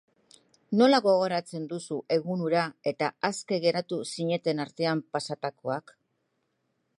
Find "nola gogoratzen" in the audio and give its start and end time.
0.81-1.67